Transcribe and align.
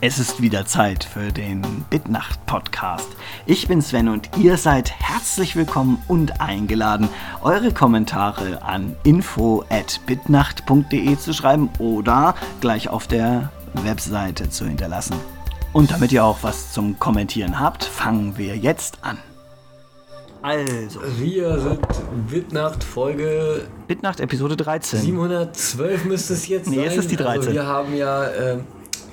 Es 0.00 0.20
ist 0.20 0.40
wieder 0.40 0.64
Zeit 0.64 1.02
für 1.02 1.32
den 1.32 1.60
Bitnacht 1.90 2.46
Podcast. 2.46 3.08
Ich 3.46 3.66
bin 3.66 3.82
Sven 3.82 4.08
und 4.08 4.30
ihr 4.36 4.56
seid 4.56 4.92
herzlich 4.92 5.56
willkommen 5.56 6.00
und 6.06 6.40
eingeladen, 6.40 7.08
eure 7.42 7.72
Kommentare 7.72 8.62
an 8.62 8.94
info@bitnacht.de 9.02 11.18
zu 11.18 11.32
schreiben 11.32 11.68
oder 11.80 12.36
gleich 12.60 12.88
auf 12.88 13.08
der 13.08 13.50
Webseite 13.74 14.48
zu 14.48 14.66
hinterlassen. 14.66 15.16
Und 15.72 15.90
damit 15.90 16.12
ihr 16.12 16.24
auch 16.24 16.38
was 16.42 16.72
zum 16.72 17.00
Kommentieren 17.00 17.58
habt, 17.58 17.82
fangen 17.82 18.38
wir 18.38 18.56
jetzt 18.56 18.98
an. 19.02 19.18
Also. 20.42 21.00
Wir 21.18 21.58
sind 21.58 21.80
Bitnacht 22.30 22.84
Folge. 22.84 23.66
Bitnacht 23.88 24.20
Episode 24.20 24.56
13. 24.56 25.00
712 25.00 26.04
müsste 26.04 26.34
es 26.34 26.46
jetzt 26.46 26.68
nee, 26.68 26.76
sein. 26.76 26.84
Nee, 26.84 26.90
es 26.90 26.98
ist 26.98 27.10
die 27.10 27.16
13. 27.16 27.40
Also 27.40 27.52
wir 27.52 27.66
haben 27.66 27.96
ja. 27.96 28.26
Äh, 28.26 28.58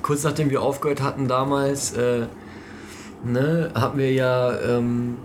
kurz 0.06 0.22
nachdem 0.22 0.50
wir 0.50 0.62
aufgehört 0.62 1.02
hatten 1.02 1.26
damals, 1.26 1.92
äh, 1.94 2.26
ne, 3.24 3.72
haben 3.74 3.98
wir 3.98 4.12
ja 4.12 4.56
ähm, 4.60 5.16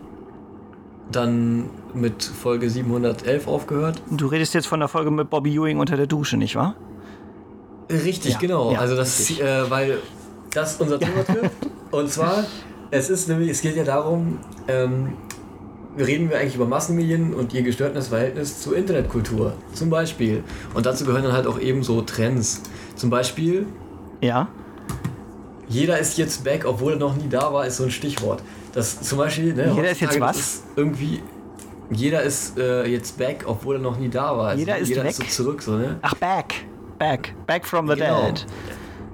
dann 1.11 1.69
mit 1.93 2.23
Folge 2.23 2.67
711 2.67 3.47
aufgehört. 3.47 4.01
Du 4.09 4.25
redest 4.25 4.55
jetzt 4.55 4.65
von 4.65 4.79
der 4.79 4.89
Folge 4.89 5.11
mit 5.11 5.29
Bobby 5.29 5.53
Ewing 5.55 5.77
unter 5.77 5.97
der 5.97 6.07
Dusche, 6.07 6.35
nicht 6.35 6.55
wahr? 6.55 6.75
Richtig, 7.91 8.33
ja, 8.33 8.39
genau. 8.39 8.71
Ja, 8.71 8.79
also 8.79 8.95
das, 8.95 9.29
äh, 9.29 9.69
weil 9.69 9.99
das 10.51 10.77
unser 10.77 10.99
Thema 10.99 11.23
trifft. 11.25 11.51
Und 11.91 12.09
zwar, 12.09 12.45
es 12.89 13.11
ist 13.11 13.27
nämlich, 13.27 13.51
es 13.51 13.61
geht 13.61 13.75
ja 13.75 13.83
darum, 13.83 14.39
ähm, 14.67 15.13
reden 15.95 16.31
wir 16.31 16.39
eigentlich 16.39 16.55
über 16.55 16.65
Massenmedien 16.65 17.35
und 17.35 17.53
ihr 17.53 17.61
gestörtes 17.61 18.07
Verhältnis 18.07 18.61
zur 18.61 18.75
Internetkultur, 18.75 19.53
zum 19.73 19.91
Beispiel. 19.91 20.43
Und 20.73 20.87
dazu 20.87 21.05
gehören 21.05 21.23
dann 21.23 21.33
halt 21.33 21.45
auch 21.45 21.59
eben 21.59 21.83
so 21.83 22.01
Trends. 22.01 22.63
Zum 22.95 23.11
Beispiel. 23.11 23.67
Ja. 24.21 24.47
Jeder 25.71 25.99
ist 25.99 26.17
jetzt 26.17 26.43
back, 26.43 26.65
obwohl 26.65 26.93
er 26.93 26.99
noch 26.99 27.15
nie 27.15 27.29
da 27.29 27.53
war, 27.53 27.65
ist 27.65 27.77
so 27.77 27.83
ein 27.83 27.91
Stichwort. 27.91 28.43
Das 28.73 29.01
zum 29.01 29.17
Beispiel, 29.17 29.53
ne, 29.53 29.71
Jeder 29.75 29.91
ist 29.91 30.01
jetzt 30.01 30.19
was? 30.19 30.37
Ist 30.37 30.63
irgendwie. 30.75 31.21
Jeder 31.89 32.21
ist 32.23 32.57
äh, 32.57 32.85
jetzt 32.85 33.17
back, 33.17 33.43
obwohl 33.45 33.75
er 33.75 33.81
noch 33.81 33.97
nie 33.97 34.09
da 34.09 34.37
war. 34.37 34.49
Also 34.49 34.59
jeder 34.59 34.77
ist 34.77 34.89
jeder 34.89 35.03
weg. 35.03 35.11
Ist 35.11 35.31
so 35.31 35.43
zurück, 35.43 35.61
so, 35.61 35.75
ne? 35.77 35.97
Ach, 36.01 36.13
back. 36.15 36.53
Back. 36.97 37.33
Back 37.47 37.65
from 37.65 37.87
the 37.89 37.95
genau. 37.95 38.27
dead. 38.27 38.45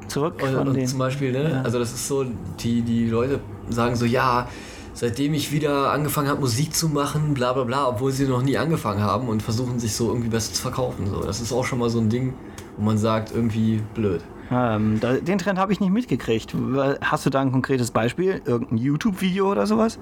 Zurück 0.07 0.41
und, 0.43 0.53
von 0.53 0.67
und 0.67 0.73
den, 0.75 0.87
zum 0.87 0.99
Beispiel, 0.99 1.31
ne? 1.31 1.51
Ja. 1.51 1.61
Also 1.63 1.79
das 1.79 1.91
ist 1.91 2.07
so, 2.07 2.25
die, 2.59 2.81
die 2.81 3.07
Leute 3.07 3.39
sagen 3.69 3.95
so, 3.95 4.05
ja, 4.05 4.47
seitdem 4.93 5.33
ich 5.33 5.51
wieder 5.51 5.91
angefangen 5.91 6.27
habe, 6.27 6.39
Musik 6.39 6.75
zu 6.75 6.89
machen, 6.89 7.33
bla 7.33 7.53
bla 7.53 7.63
bla, 7.63 7.87
obwohl 7.87 8.11
sie 8.11 8.25
noch 8.25 8.41
nie 8.41 8.57
angefangen 8.57 9.01
haben 9.01 9.27
und 9.27 9.41
versuchen 9.41 9.79
sich 9.79 9.95
so 9.95 10.09
irgendwie 10.09 10.29
besser 10.29 10.53
zu 10.53 10.61
verkaufen. 10.61 11.07
So. 11.07 11.21
Das 11.23 11.41
ist 11.41 11.51
auch 11.51 11.65
schon 11.65 11.79
mal 11.79 11.89
so 11.89 11.99
ein 11.99 12.09
Ding, 12.09 12.33
wo 12.77 12.83
man 12.83 12.97
sagt, 12.97 13.31
irgendwie 13.33 13.81
blöd. 13.93 14.21
Ähm, 14.49 14.99
da, 15.01 15.13
den 15.13 15.37
Trend 15.37 15.59
habe 15.59 15.73
ich 15.73 15.79
nicht 15.79 15.91
mitgekriegt. 15.91 16.53
Hast 17.01 17.25
du 17.25 17.29
da 17.29 17.41
ein 17.41 17.51
konkretes 17.51 17.91
Beispiel? 17.91 18.41
Irgendein 18.45 18.77
YouTube-Video 18.77 19.51
oder 19.51 19.67
sowas? 19.67 19.99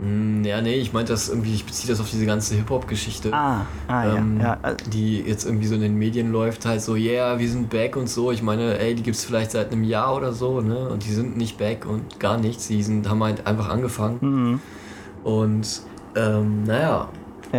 Hm, 0.00 0.44
ja, 0.44 0.60
nee, 0.60 0.74
ich 0.74 0.92
meinte 0.92 1.12
das 1.12 1.28
irgendwie, 1.28 1.54
ich 1.54 1.64
beziehe 1.64 1.90
das 1.90 2.00
auf 2.00 2.10
diese 2.10 2.26
ganze 2.26 2.54
Hip-Hop-Geschichte. 2.54 3.32
Ah, 3.32 3.66
ah 3.88 4.16
ähm, 4.16 4.38
ja, 4.40 4.58
ja. 4.62 4.74
Die 4.92 5.20
jetzt 5.20 5.46
irgendwie 5.46 5.66
so 5.66 5.74
in 5.74 5.80
den 5.80 5.96
Medien 5.96 6.32
läuft, 6.32 6.66
halt 6.66 6.82
so, 6.82 6.96
yeah, 6.96 7.38
wir 7.38 7.48
sind 7.48 7.70
back 7.70 7.96
und 7.96 8.08
so. 8.08 8.30
Ich 8.30 8.42
meine, 8.42 8.78
ey, 8.78 8.94
die 8.94 9.02
gibt 9.02 9.16
es 9.16 9.24
vielleicht 9.24 9.52
seit 9.52 9.72
einem 9.72 9.84
Jahr 9.84 10.14
oder 10.14 10.32
so, 10.32 10.60
ne? 10.60 10.88
Und 10.88 11.04
die 11.04 11.12
sind 11.12 11.36
nicht 11.36 11.56
back 11.56 11.86
und 11.86 12.20
gar 12.20 12.38
nichts. 12.38 12.68
Die 12.68 12.82
sind, 12.82 13.08
haben 13.08 13.22
halt 13.22 13.46
einfach 13.46 13.70
angefangen. 13.70 14.18
Mhm. 14.20 14.60
Und 15.24 15.80
ähm, 16.14 16.64
naja, 16.64 17.08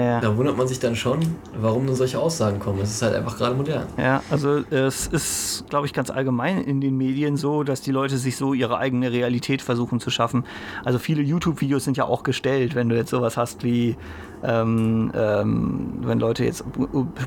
ja. 0.06 0.20
Da 0.22 0.36
wundert 0.36 0.58
man 0.58 0.68
sich 0.68 0.80
dann 0.80 0.96
schon, 0.96 1.20
warum 1.60 1.86
nur 1.86 1.96
solche 1.96 2.20
Aussagen 2.20 2.60
kommen. 2.60 2.80
Es 2.82 2.92
ist 2.92 3.02
halt 3.02 3.16
einfach 3.16 3.38
gerade 3.38 3.56
modern. 3.56 3.86
Ja, 3.98 4.22
also 4.30 4.64
es 4.70 5.08
ist, 5.08 5.66
glaube 5.70 5.86
ich, 5.86 5.94
ganz 5.94 6.10
allgemein 6.10 6.62
in 6.62 6.82
den 6.82 6.98
Medien 6.98 7.38
so, 7.38 7.64
dass 7.64 7.82
die 7.82 7.92
Leute 7.92 8.18
sich 8.18 8.38
so 8.38 8.54
ihre 8.54 8.78
eigene 8.78 9.12
Realität 9.12 9.62
versuchen 9.62 10.00
zu 10.00 10.10
schaffen. 10.10 10.46
Also 10.84 11.00
viele 11.00 11.22
YouTube-Videos 11.22 11.84
sind 11.84 11.98
ja 11.98 12.06
auch 12.06 12.24
gestellt, 12.24 12.76
wenn 12.76 12.90
du 12.90 12.96
jetzt 12.96 13.10
sowas 13.10 13.38
hast 13.38 13.64
wie 13.64 13.96
ähm, 14.44 15.12
ähm, 15.16 15.94
wenn 16.02 16.20
Leute 16.20 16.46
jetzt 16.46 16.64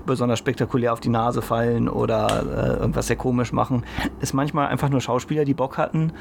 besonders 0.07 0.39
spektakulär 0.39 0.93
auf 0.93 1.01
die 1.01 1.09
Nase 1.09 1.43
fallen 1.43 1.89
oder 1.89 2.77
äh, 2.77 2.81
irgendwas 2.81 3.09
sehr 3.09 3.17
komisch 3.17 3.53
machen, 3.53 3.85
ist 4.21 4.33
manchmal 4.33 4.69
einfach 4.69 4.89
nur 4.89 5.01
Schauspieler, 5.01 5.45
die 5.45 5.55
Bock 5.55 5.77
hatten, 5.79 6.13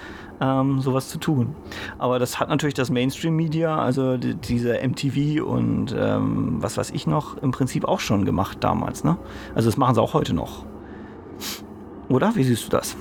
ähm, 0.41 0.81
sowas 0.81 1.09
zu 1.09 1.19
tun. 1.19 1.56
Aber 1.97 2.19
das 2.19 2.40
hat 2.40 2.50
natürlich 2.50 2.73
das 2.73 2.90
Mainstream-Media, 2.90 3.78
also 3.78 4.18
die, 4.18 4.35
diese 4.35 4.79
MTV 4.81 5.44
und 5.46 5.96
ähm, 5.97 6.38
was 6.61 6.77
weiß 6.77 6.91
ich 6.91 7.07
noch, 7.07 7.38
im 7.38 7.51
Prinzip 7.51 7.85
auch 7.85 8.00
schon 8.00 8.25
gemacht 8.25 8.57
damals. 8.61 9.03
Ne? 9.03 9.17
Also 9.55 9.69
das 9.69 9.77
machen 9.77 9.95
sie 9.95 10.01
auch 10.01 10.13
heute 10.13 10.33
noch. 10.33 10.66
Oder? 12.09 12.35
Wie 12.35 12.44
siehst 12.44 12.66
du 12.66 12.69
das? 12.69 12.95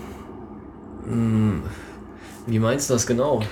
Hm, 1.04 1.62
wie 2.46 2.58
meinst 2.58 2.90
du 2.90 2.94
das 2.94 3.06
genau? 3.06 3.42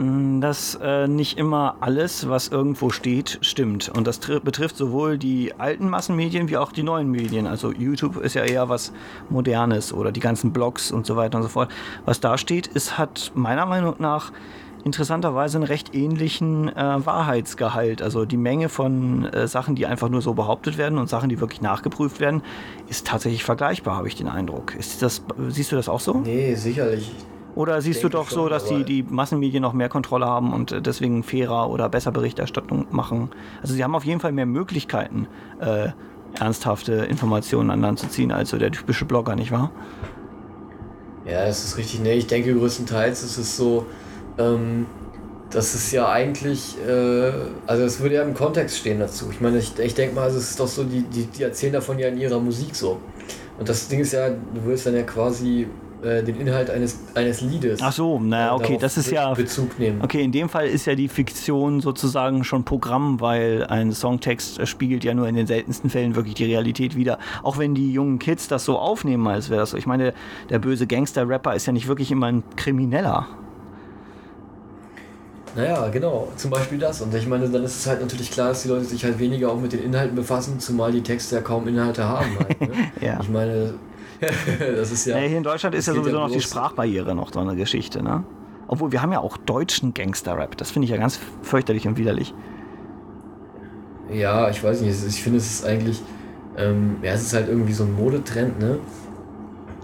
Mm, 0.00 0.40
dass 0.40 0.78
äh, 0.82 1.06
nicht 1.06 1.36
immer 1.36 1.76
alles, 1.80 2.28
was 2.28 2.48
irgendwo 2.48 2.88
steht, 2.88 3.38
stimmt. 3.42 3.90
Und 3.90 4.06
das 4.06 4.18
betrifft 4.18 4.76
sowohl 4.76 5.18
die 5.18 5.52
alten 5.58 5.90
Massenmedien 5.90 6.48
wie 6.48 6.56
auch 6.56 6.72
die 6.72 6.82
neuen 6.82 7.10
Medien. 7.10 7.46
Also 7.46 7.70
YouTube 7.70 8.16
ist 8.16 8.34
ja 8.34 8.44
eher 8.44 8.70
was 8.70 8.92
Modernes 9.28 9.92
oder 9.92 10.10
die 10.10 10.20
ganzen 10.20 10.52
Blogs 10.52 10.90
und 10.90 11.04
so 11.04 11.16
weiter 11.16 11.36
und 11.36 11.42
so 11.42 11.50
fort. 11.50 11.70
Was 12.06 12.20
da 12.20 12.38
steht, 12.38 12.66
ist, 12.66 12.96
hat 12.96 13.32
meiner 13.34 13.66
Meinung 13.66 13.96
nach 13.98 14.32
interessanterweise 14.84 15.58
einen 15.58 15.64
recht 15.64 15.94
ähnlichen 15.94 16.68
äh, 16.68 17.06
Wahrheitsgehalt. 17.06 18.02
Also 18.02 18.24
die 18.24 18.36
Menge 18.36 18.68
von 18.68 19.26
äh, 19.26 19.46
Sachen, 19.46 19.74
die 19.74 19.86
einfach 19.86 20.08
nur 20.08 20.22
so 20.22 20.34
behauptet 20.34 20.78
werden 20.78 20.98
und 20.98 21.08
Sachen, 21.08 21.28
die 21.28 21.40
wirklich 21.40 21.60
nachgeprüft 21.60 22.20
werden, 22.20 22.42
ist 22.88 23.06
tatsächlich 23.06 23.44
vergleichbar, 23.44 23.96
habe 23.96 24.08
ich 24.08 24.16
den 24.16 24.28
Eindruck. 24.28 24.74
Ist 24.74 25.02
das, 25.02 25.22
siehst 25.48 25.72
du 25.72 25.76
das 25.76 25.88
auch 25.88 26.00
so? 26.00 26.14
Nee, 26.14 26.54
sicherlich. 26.54 27.10
Oder 27.54 27.82
siehst 27.82 28.04
du 28.04 28.08
doch 28.08 28.30
so, 28.30 28.48
dass 28.48 28.66
die, 28.66 28.84
die 28.84 29.02
Massenmedien 29.02 29.60
noch 29.60 29.72
mehr 29.72 29.88
Kontrolle 29.88 30.26
haben 30.26 30.52
und 30.52 30.72
äh, 30.72 30.80
deswegen 30.80 31.22
fairer 31.22 31.68
oder 31.70 31.88
besser 31.88 32.12
Berichterstattung 32.12 32.86
machen? 32.90 33.30
Also 33.60 33.74
sie 33.74 33.82
haben 33.82 33.94
auf 33.94 34.04
jeden 34.04 34.20
Fall 34.20 34.32
mehr 34.32 34.46
Möglichkeiten, 34.46 35.26
äh, 35.60 35.88
ernsthafte 36.38 36.92
Informationen 36.92 37.70
an 37.70 37.80
Land 37.80 37.98
zu 37.98 38.08
ziehen, 38.08 38.30
als 38.30 38.50
so 38.50 38.58
der 38.58 38.70
typische 38.70 39.04
Blogger, 39.04 39.34
nicht 39.34 39.50
wahr? 39.50 39.72
Ja, 41.26 41.44
das 41.44 41.64
ist 41.64 41.76
richtig. 41.76 42.00
Nee, 42.00 42.14
ich 42.14 42.26
denke 42.28 42.54
größtenteils 42.54 43.22
ist 43.22 43.36
es 43.36 43.56
so, 43.56 43.86
ähm, 44.40 44.86
das 45.50 45.74
ist 45.74 45.92
ja 45.92 46.08
eigentlich, 46.08 46.76
äh, 46.86 47.32
also 47.66 47.82
es 47.82 48.00
würde 48.00 48.16
ja 48.16 48.22
im 48.22 48.34
Kontext 48.34 48.78
stehen 48.78 49.00
dazu. 49.00 49.26
Ich 49.30 49.40
meine, 49.40 49.58
ich, 49.58 49.78
ich 49.78 49.94
denke 49.94 50.14
mal, 50.14 50.22
also 50.22 50.38
es 50.38 50.50
ist 50.50 50.60
doch 50.60 50.68
so, 50.68 50.84
die, 50.84 51.02
die, 51.02 51.26
die 51.26 51.42
erzählen 51.42 51.72
davon 51.72 51.98
ja 51.98 52.08
in 52.08 52.18
ihrer 52.18 52.38
Musik 52.38 52.74
so. 52.74 53.00
Und 53.58 53.68
das 53.68 53.88
Ding 53.88 54.00
ist 54.00 54.12
ja, 54.12 54.30
du 54.30 54.64
willst 54.64 54.86
dann 54.86 54.94
ja 54.94 55.02
quasi 55.02 55.66
äh, 56.02 56.22
den 56.22 56.40
Inhalt 56.40 56.70
eines, 56.70 56.98
eines 57.14 57.40
Liedes. 57.40 57.80
Ach 57.82 57.92
so, 57.92 58.18
naja, 58.20 58.54
okay, 58.54 58.78
das 58.80 58.96
ist 58.96 59.10
ja. 59.10 59.34
Bezug 59.34 59.78
nehmen. 59.78 60.00
Okay, 60.02 60.22
in 60.22 60.32
dem 60.32 60.48
Fall 60.48 60.66
ist 60.66 60.86
ja 60.86 60.94
die 60.94 61.08
Fiktion 61.08 61.80
sozusagen 61.80 62.44
schon 62.44 62.64
Programm, 62.64 63.20
weil 63.20 63.66
ein 63.68 63.92
Songtext 63.92 64.66
spiegelt 64.66 65.04
ja 65.04 65.14
nur 65.14 65.28
in 65.28 65.34
den 65.34 65.46
seltensten 65.46 65.90
Fällen 65.90 66.14
wirklich 66.14 66.34
die 66.34 66.44
Realität 66.44 66.96
wider. 66.96 67.18
Auch 67.42 67.58
wenn 67.58 67.74
die 67.74 67.92
jungen 67.92 68.18
Kids 68.18 68.48
das 68.48 68.64
so 68.64 68.78
aufnehmen, 68.78 69.26
als 69.26 69.50
wäre 69.50 69.60
das 69.60 69.70
so. 69.70 69.76
Ich 69.76 69.86
meine, 69.86 70.14
der 70.48 70.58
böse 70.58 70.86
Gangster-Rapper 70.86 71.54
ist 71.54 71.66
ja 71.66 71.72
nicht 71.72 71.88
wirklich 71.88 72.10
immer 72.10 72.26
ein 72.26 72.44
Krimineller. 72.56 73.26
Naja, 75.56 75.88
genau, 75.88 76.28
zum 76.36 76.50
Beispiel 76.50 76.78
das. 76.78 77.00
Und 77.00 77.14
ich 77.14 77.26
meine, 77.26 77.48
dann 77.48 77.64
ist 77.64 77.80
es 77.80 77.86
halt 77.86 78.00
natürlich 78.00 78.30
klar, 78.30 78.48
dass 78.48 78.62
die 78.62 78.68
Leute 78.68 78.84
sich 78.84 79.04
halt 79.04 79.18
weniger 79.18 79.50
auch 79.50 79.60
mit 79.60 79.72
den 79.72 79.82
Inhalten 79.82 80.14
befassen, 80.14 80.60
zumal 80.60 80.92
die 80.92 81.02
Texte 81.02 81.36
ja 81.36 81.42
kaum 81.42 81.66
Inhalte 81.66 82.04
haben. 82.04 82.38
Halt, 82.38 82.60
ne? 82.60 82.68
ja. 83.00 83.18
Ich 83.20 83.28
meine, 83.28 83.74
das 84.76 84.92
ist 84.92 85.06
ja. 85.06 85.18
ja 85.18 85.26
hier 85.26 85.38
in 85.38 85.42
Deutschland 85.42 85.74
ist 85.74 85.86
ja 85.86 85.94
sowieso 85.94 86.16
ja 86.16 86.26
noch 86.26 86.30
die 86.30 86.40
Sprachbarriere 86.40 87.14
noch 87.14 87.32
so 87.32 87.40
eine 87.40 87.56
Geschichte, 87.56 88.02
ne? 88.02 88.24
Obwohl 88.68 88.92
wir 88.92 89.02
haben 89.02 89.10
ja 89.10 89.18
auch 89.18 89.36
deutschen 89.36 89.94
Gangster-Rap. 89.94 90.56
Das 90.56 90.70
finde 90.70 90.84
ich 90.84 90.92
ja 90.92 90.96
ganz 90.96 91.18
fürchterlich 91.42 91.88
und 91.88 91.98
widerlich. 91.98 92.32
Ja, 94.12 94.48
ich 94.48 94.62
weiß 94.62 94.82
nicht. 94.82 94.96
Ich 95.06 95.22
finde, 95.22 95.38
es 95.38 95.50
ist 95.50 95.64
eigentlich. 95.64 96.00
Ähm, 96.56 96.96
ja, 97.02 97.12
es 97.12 97.22
ist 97.22 97.34
halt 97.34 97.48
irgendwie 97.48 97.72
so 97.72 97.84
ein 97.84 97.94
Modetrend, 97.94 98.60
ne? 98.60 98.78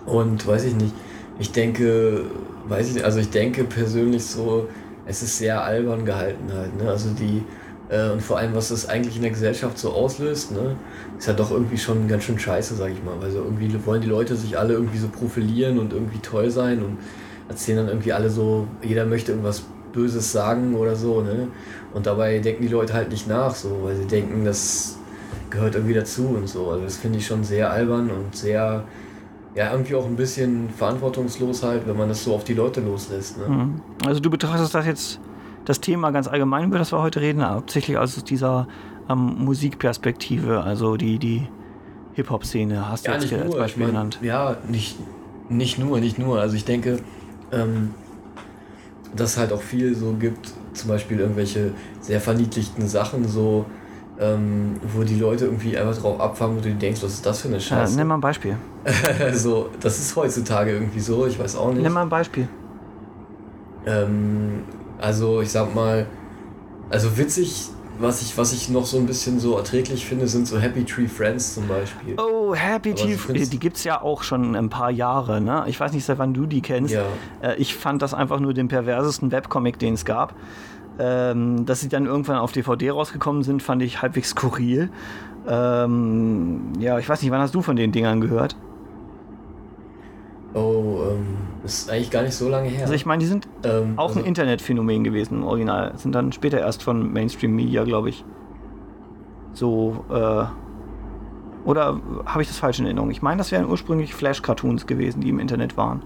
Und 0.05 0.47
weiß 0.47 0.65
ich 0.65 0.77
nicht. 0.77 0.95
Ich 1.39 1.51
denke, 1.51 2.23
weiß 2.69 2.89
ich 2.89 2.95
nicht, 2.95 3.05
also 3.05 3.19
ich 3.19 3.31
denke 3.31 3.65
persönlich 3.65 4.25
so, 4.25 4.69
es 5.07 5.23
ist 5.23 5.39
sehr 5.39 5.63
albern 5.63 6.05
gehalten 6.05 6.53
halt, 6.53 6.77
ne? 6.77 6.91
Also 6.91 7.11
die 7.11 7.43
äh, 7.89 8.11
und 8.11 8.23
vor 8.23 8.39
allem, 8.39 8.55
was 8.55 8.69
das 8.69 8.89
eigentlich 8.89 9.17
in 9.17 9.23
der 9.23 9.31
Gesellschaft 9.31 9.79
so 9.79 9.93
auslöst, 9.93 10.53
ne, 10.53 10.77
ist 11.19 11.27
ja 11.27 11.33
doch 11.33 11.51
irgendwie 11.51 11.79
schon 11.79 12.09
ganz 12.09 12.25
schön 12.25 12.39
scheiße, 12.39 12.75
sag 12.75 12.91
ich 12.91 13.03
mal. 13.03 13.15
Weil 13.21 13.31
so 13.31 13.39
irgendwie 13.39 13.73
wollen 13.85 14.01
die 14.01 14.09
Leute 14.09 14.37
sich 14.37 14.59
alle 14.59 14.75
irgendwie 14.75 14.99
so 14.99 15.09
profilieren 15.09 15.79
und 15.79 15.93
irgendwie 15.93 16.19
toll 16.19 16.51
sein 16.51 16.83
und 16.83 16.99
erzählen 17.49 17.79
dann 17.79 17.89
irgendwie 17.89 18.13
alle 18.13 18.31
so, 18.31 18.67
jeder 18.83 19.07
möchte 19.07 19.33
irgendwas 19.33 19.63
Böses 19.93 20.33
sagen 20.33 20.75
oder 20.75 20.97
so, 20.97 21.23
ne? 21.23 21.49
Und 21.95 22.07
dabei 22.07 22.39
denken 22.41 22.63
die 22.63 22.69
Leute 22.69 22.93
halt 22.93 23.11
nicht 23.11 23.29
nach, 23.29 23.55
so, 23.55 23.81
weil 23.85 23.97
sie 23.97 24.07
denken, 24.07 24.45
das 24.45 24.99
gehört 25.51 25.77
irgendwie 25.77 25.95
dazu 25.95 26.27
und 26.37 26.49
so. 26.49 26.71
Also 26.71 26.85
das 26.85 26.97
finde 26.97 27.19
ich 27.19 27.27
schon 27.27 27.45
sehr 27.45 27.71
albern 27.71 28.11
und 28.11 28.37
sehr, 28.37 28.85
ja, 29.57 29.73
irgendwie 29.73 29.95
auch 29.95 30.05
ein 30.05 30.17
bisschen 30.17 30.69
verantwortungslos 30.69 31.63
halt, 31.63 31.89
wenn 31.89 31.97
man 31.97 32.09
das 32.09 32.23
so 32.23 32.35
auf 32.35 32.45
die 32.45 32.55
Leute 32.55 32.81
loslässt. 32.81 33.39
Ne? 33.39 33.49
Mhm. 33.49 33.81
Also 34.05 34.21
du 34.21 34.29
betrachtest 34.29 34.75
das 34.75 34.87
jetzt 34.87 35.21
das 35.65 35.81
Thema 35.81 36.11
ganz 36.11 36.29
allgemein, 36.29 36.67
über 36.67 36.79
das 36.79 36.93
wir 36.93 37.01
heute 37.01 37.21
reden, 37.21 37.45
hauptsächlich 37.49 37.97
aus 37.97 38.23
dieser 38.23 38.69
ähm, 39.09 39.37
Musikperspektive, 39.39 40.63
also 40.63 40.97
die, 40.97 41.19
die 41.19 41.49
Hip-Hop-Szene 42.15 42.89
hast 42.89 43.07
du 43.07 43.11
ja, 43.11 43.19
jetzt 43.19 43.33
als 43.33 43.57
Beispiel 43.57 43.65
ich 43.65 43.77
mein, 43.77 43.87
genannt. 43.89 44.19
Ja, 44.23 44.57
nicht, 44.69 44.97
Nicht 45.49 45.79
nur, 45.79 46.01
nicht 46.01 46.19
nur. 46.19 46.41
Also 46.41 46.55
ich 46.55 46.65
denke, 46.65 46.99
ähm, 47.51 47.95
dass 49.15 49.33
es 49.33 49.37
halt 49.39 49.53
auch 49.53 49.63
viel 49.63 49.95
so 49.95 50.13
gibt, 50.13 50.53
zum 50.75 50.89
Beispiel 50.89 51.21
irgendwelche 51.21 51.73
sehr 52.01 52.21
verniedlichten 52.21 52.89
Sachen, 52.89 53.27
so 53.27 53.65
ähm, 54.19 54.81
wo 54.95 55.03
die 55.03 55.19
Leute 55.19 55.47
irgendwie 55.47 55.77
einfach 55.77 56.01
drauf 56.01 56.21
abfangen, 56.21 56.57
wo 56.57 56.61
du 56.61 56.75
denkst, 56.75 57.03
was 57.03 57.15
ist 57.15 57.27
das 57.27 57.43
für 57.43 57.49
eine 57.49 57.61
Scheiße. 57.61 57.93
Ja, 57.93 57.99
nimm 57.99 58.09
mal 58.09 58.15
ein 58.15 58.21
Beispiel. 58.21 58.57
so, 59.35 59.69
das 59.81 59.99
ist 59.99 60.17
heutzutage 60.17 60.73
irgendwie 60.73 61.01
so, 61.01 61.27
ich 61.27 61.39
weiß 61.39 61.57
auch 61.57 61.73
nicht. 61.73 61.83
Nimm 61.83 61.93
mal 61.93 62.03
ein 62.03 62.09
Beispiel. 62.09 62.49
Ähm, 63.87 64.65
also 64.99 65.41
ich 65.43 65.51
sag 65.51 65.75
mal, 65.75 66.07
also 66.89 67.17
witzig, 67.19 67.69
was 67.99 68.23
ich, 68.23 68.37
was 68.37 68.53
ich 68.53 68.69
noch 68.69 68.85
so 68.85 68.99
ein 68.99 69.07
bisschen 69.07 69.41
so 69.41 69.57
erträglich 69.57 70.07
finde, 70.07 70.27
sind 70.27 70.47
so 70.47 70.59
Happy 70.59 70.85
Tree 70.85 71.09
Friends 71.09 71.55
zum 71.55 71.69
Beispiel. 71.69 72.17
Oh, 72.19 72.55
Happy 72.55 72.95
Tree 72.95 73.17
Friends, 73.17 73.51
die 73.51 73.59
gibt 73.59 73.77
es 73.77 73.85
ja 73.85 74.01
auch 74.03 74.23
schon 74.23 74.55
ein 74.55 74.69
paar 74.69 74.91
Jahre, 74.91 75.41
ne? 75.41 75.65
Ich 75.67 75.81
weiß 75.81 75.93
nicht, 75.93 76.05
seit 76.05 76.19
wann 76.19 76.35
du 76.35 76.47
die 76.47 76.61
kennst. 76.61 76.95
Ja. 76.95 77.05
Äh, 77.43 77.57
ich 77.57 77.75
fand 77.75 78.03
das 78.03 78.13
einfach 78.13 78.41
nur 78.41 78.55
den 78.55 78.69
perversesten 78.69 79.33
Webcomic, 79.33 79.79
den 79.79 79.95
es 79.95 80.05
gab. 80.05 80.35
Ähm, 80.99 81.67
dass 81.67 81.81
sie 81.81 81.89
dann 81.89 82.07
irgendwann 82.07 82.37
auf 82.39 82.53
DVD 82.53 82.91
rausgekommen 82.91 83.43
sind, 83.43 83.63
fand 83.63 83.83
ich 83.83 84.01
halbwegs 84.01 84.31
skurril. 84.31 84.91
Ähm, 85.47 86.73
ja, 86.79 86.99
ich 86.99 87.09
weiß 87.09 87.23
nicht, 87.23 87.31
wann 87.31 87.41
hast 87.41 87.55
du 87.55 87.63
von 87.63 87.77
den 87.77 87.93
Dingern 87.93 88.21
gehört? 88.21 88.57
Oh, 90.55 91.01
ähm, 91.11 91.37
ist 91.65 91.91
eigentlich 91.91 92.11
gar 92.11 92.23
nicht 92.23 92.35
so 92.35 92.49
lange 92.49 92.69
her. 92.69 92.83
Also 92.83 92.95
ich 92.95 93.05
meine, 93.05 93.21
die 93.21 93.27
sind 93.27 93.47
ähm, 93.63 93.95
auch 93.97 94.09
also 94.09 94.21
ein 94.21 94.27
Internetphänomen 94.27 95.05
gewesen 95.05 95.39
im 95.39 95.45
Original. 95.45 95.93
Sind 95.97 96.15
dann 96.15 96.33
später 96.33 96.59
erst 96.61 96.83
von 96.83 97.13
Mainstream 97.13 97.55
Media, 97.55 97.85
glaube 97.85 98.09
ich. 98.09 98.25
So, 99.53 100.05
äh, 100.09 100.45
oder 101.67 102.01
habe 102.25 102.43
ich 102.43 102.49
das 102.49 102.59
falsch 102.59 102.79
in 102.79 102.87
Erinnerung? 102.87 103.11
Ich 103.11 103.23
meine, 103.23 103.39
das 103.39 103.53
wären 103.53 103.67
ursprünglich 103.69 104.15
Flash-Cartoons 104.15 104.87
gewesen, 104.87 105.21
die 105.21 105.29
im 105.29 105.41
Internet 105.41 105.77
waren. 105.77 106.03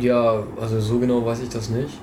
Ja, 0.00 0.42
also 0.60 0.80
so 0.80 0.98
genau 0.98 1.26
weiß 1.26 1.42
ich 1.42 1.48
das 1.50 1.68
nicht. 1.68 1.98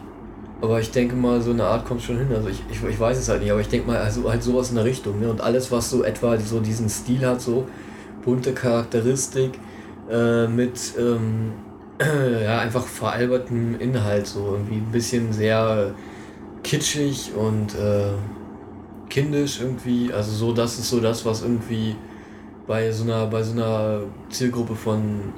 Aber 0.61 0.79
ich 0.81 0.91
denke 0.91 1.15
mal, 1.15 1.41
so 1.41 1.51
eine 1.51 1.63
Art 1.63 1.85
kommt 1.85 2.01
schon 2.01 2.17
hin. 2.17 2.27
Also 2.35 2.49
ich, 2.49 2.61
ich, 2.69 2.83
ich 2.83 2.99
weiß 2.99 3.17
es 3.17 3.29
halt 3.29 3.41
nicht, 3.41 3.51
aber 3.51 3.61
ich 3.61 3.69
denke 3.69 3.87
mal, 3.87 3.97
also 3.97 4.29
halt 4.29 4.43
sowas 4.43 4.69
in 4.69 4.75
der 4.75 4.85
Richtung. 4.85 5.19
Ne? 5.19 5.29
Und 5.29 5.41
alles, 5.41 5.71
was 5.71 5.89
so 5.89 6.03
etwa 6.03 6.37
so 6.37 6.59
diesen 6.59 6.89
Stil 6.89 7.25
hat, 7.25 7.41
so 7.41 7.65
bunte 8.23 8.53
Charakteristik 8.53 9.51
äh, 10.11 10.47
mit 10.47 10.79
ähm, 10.99 11.53
ja, 12.43 12.59
einfach 12.59 12.85
veralbertem 12.85 13.79
Inhalt, 13.79 14.27
so 14.27 14.53
irgendwie 14.53 14.77
ein 14.77 14.91
bisschen 14.91 15.31
sehr 15.31 15.93
kitschig 16.63 17.31
und 17.35 17.75
äh, 17.75 18.11
kindisch 19.09 19.61
irgendwie. 19.61 20.11
Also 20.11 20.31
so, 20.31 20.53
das 20.53 20.77
ist 20.77 20.89
so 20.89 20.99
das, 20.99 21.25
was 21.25 21.41
irgendwie 21.41 21.95
bei 22.67 22.91
so 22.91 23.03
einer, 23.03 23.27
bei 23.27 23.43
so 23.43 23.53
einer 23.53 24.01
Zielgruppe 24.29 24.75
von 24.75 25.33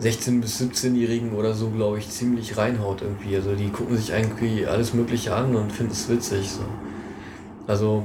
16- 0.00 0.40
bis 0.40 0.60
17-Jährigen 0.60 1.32
oder 1.32 1.54
so, 1.54 1.70
glaube 1.70 1.98
ich, 1.98 2.08
ziemlich 2.08 2.56
reinhaut 2.56 3.02
irgendwie. 3.02 3.34
Also 3.34 3.54
die 3.54 3.68
gucken 3.68 3.96
sich 3.96 4.12
eigentlich 4.12 4.68
alles 4.68 4.94
Mögliche 4.94 5.34
an 5.34 5.56
und 5.56 5.72
finden 5.72 5.92
es 5.92 6.08
witzig. 6.08 6.50
So. 6.50 6.62
Also 7.66 8.04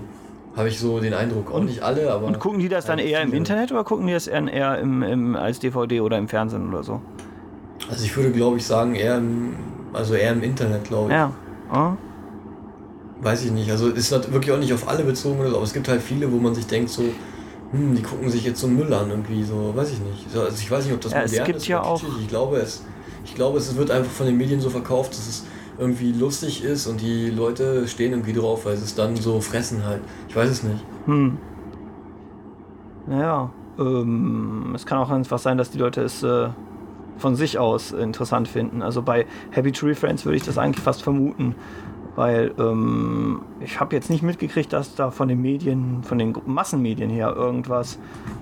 habe 0.56 0.70
ich 0.70 0.80
so 0.80 1.00
den 1.00 1.14
Eindruck. 1.14 1.52
Auch 1.52 1.56
und, 1.56 1.66
nicht 1.66 1.82
alle, 1.82 2.12
aber. 2.12 2.28
Und 2.28 2.40
gucken 2.40 2.60
die 2.60 2.70
das 2.70 2.86
dann 2.86 3.00
eher 3.00 3.22
im 3.22 3.34
Internet 3.34 3.72
oder 3.72 3.84
gucken 3.84 4.08
die 4.08 4.14
das 4.14 4.28
eher 4.28 4.80
im, 4.80 5.04
im, 5.04 5.36
als 5.36 5.60
DVD 5.60 6.02
oder 6.02 6.18
im 6.18 6.28
Fernsehen 6.28 6.70
oder 6.70 6.84
so? 6.84 7.02
Also 7.90 8.06
ich 8.06 8.16
würde, 8.16 8.32
glaube 8.32 8.58
ich, 8.58 8.66
sagen, 8.66 8.96
eher 8.96 9.18
im, 9.18 9.56
also 9.94 10.16
eher 10.16 10.32
im 10.32 10.44
Internet, 10.44 10.86
glaube 10.86 11.10
ich. 11.10 11.16
Ja. 11.16 11.32
Oh. 11.74 11.94
Weiß 13.22 13.46
ich 13.46 13.52
nicht. 13.52 13.70
Also 13.72 13.90
ist 13.90 14.12
wirklich 14.12 14.52
auch 14.52 14.60
nicht 14.60 14.74
auf 14.74 14.88
alle 14.88 15.04
bezogen, 15.04 15.40
aber 15.42 15.62
es 15.64 15.74
gibt 15.74 15.88
halt 15.88 16.02
viele, 16.02 16.32
wo 16.32 16.38
man 16.38 16.56
sich 16.56 16.68
denkt, 16.68 16.90
so, 16.90 17.04
hm, 17.74 17.96
die 17.96 18.04
gucken 18.04 18.30
sich 18.30 18.46
jetzt 18.46 18.60
so 18.60 18.68
Müll 18.68 18.94
an, 18.94 19.10
irgendwie 19.10 19.44
so, 19.44 19.74
weiß 19.76 19.92
ich 19.92 20.00
nicht. 20.00 20.28
Also 20.34 20.56
ich 20.56 20.70
weiß 20.70 20.86
nicht, 20.86 20.94
ob 20.94 21.02
das 21.02 21.12
ja, 21.12 21.22
modern 21.22 21.40
es 21.40 21.46
gibt 21.46 21.58
ist. 21.58 21.68
Ja 21.68 21.82
auch 21.82 22.02
ich 22.22 22.28
glaube, 22.28 22.58
es, 22.58 22.84
ich 23.26 23.34
glaube, 23.34 23.58
es 23.58 23.76
wird 23.76 23.90
einfach 23.90 24.12
von 24.12 24.28
den 24.28 24.38
Medien 24.38 24.62
so 24.62 24.70
verkauft, 24.70 25.12
dass 25.12 25.28
es 25.28 25.46
irgendwie 25.80 26.12
lustig 26.12 26.64
ist 26.64 26.86
und 26.86 27.02
die 27.02 27.32
Leute 27.32 27.88
stehen 27.88 28.12
irgendwie 28.12 28.34
drauf, 28.34 28.66
weil 28.66 28.78
sie 28.78 28.84
es 28.84 28.94
dann 28.94 29.16
so 29.16 29.42
fressen 29.42 29.84
halt. 29.86 30.02
Ich 30.30 30.36
weiß 30.36 30.50
es 30.50 30.64
nicht. 30.64 30.86
Hm. 31.06 31.38
Naja, 33.08 33.50
ähm, 33.80 34.74
es 34.76 34.86
kann 34.86 35.00
auch 35.00 35.10
einfach 35.10 35.40
sein, 35.40 35.58
dass 35.58 35.72
die 35.72 35.80
Leute 35.80 36.02
es 36.04 36.22
äh, 36.22 36.50
von 37.18 37.36
sich 37.36 37.58
aus 37.58 37.92
interessant 37.92 38.48
finden. 38.48 38.84
Also 38.84 39.02
bei 39.02 39.26
Happy 39.50 39.72
Tree 39.72 39.96
Friends 39.96 40.26
würde 40.26 40.38
ich 40.38 40.44
das 40.44 40.60
eigentlich 40.60 40.84
fast 40.84 41.02
vermuten, 41.02 41.56
weil 42.16 42.52
ähm, 42.60 43.42
ich 43.60 43.80
habe 43.80 43.96
jetzt 43.96 44.10
nicht 44.10 44.24
mitgekriegt, 44.24 44.72
dass 44.74 44.96
da 44.96 45.12
von 45.12 45.28
den 45.28 45.42
Medien, 45.42 46.04
von 46.04 46.18
den 46.18 46.36
Massenmedien 46.46 47.10
her 47.10 47.34
irgendwas 47.36 47.98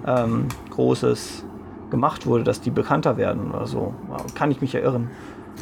ähm, 0.06 0.48
Großes 0.72 1.46
gemacht 1.90 2.26
wurde, 2.26 2.44
dass 2.44 2.62
die 2.62 2.72
bekannter 2.72 3.18
werden 3.18 3.52
oder 3.52 3.68
so. 3.68 3.94
Kann 4.36 4.52
ich 4.52 4.62
mich 4.62 4.76
erinnern? 4.76 5.10